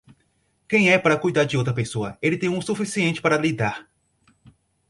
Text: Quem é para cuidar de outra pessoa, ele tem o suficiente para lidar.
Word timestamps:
Quem 0.67 0.89
é 0.89 0.97
para 0.97 1.15
cuidar 1.15 1.43
de 1.43 1.55
outra 1.55 1.75
pessoa, 1.75 2.17
ele 2.23 2.35
tem 2.35 2.49
o 2.49 2.59
suficiente 2.59 3.21
para 3.21 3.37
lidar. 3.37 3.87